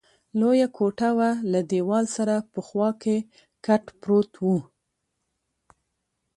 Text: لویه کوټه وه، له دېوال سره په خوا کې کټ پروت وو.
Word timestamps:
لویه 0.39 0.67
کوټه 0.77 1.09
وه، 1.17 1.29
له 1.51 1.59
دېوال 1.71 2.05
سره 2.15 2.35
په 2.51 2.59
خوا 2.67 2.89
کې 3.01 3.15
کټ 3.65 3.83
پروت 4.01 4.31
وو. 4.43 4.57